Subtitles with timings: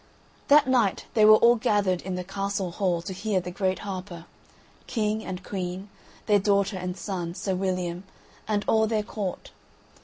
[0.47, 4.25] That night they were all gathered in the castle hall to hear the great harper
[4.87, 5.89] king and queen,
[6.25, 8.03] their daughter and son, Sir William
[8.47, 9.51] and all their Court.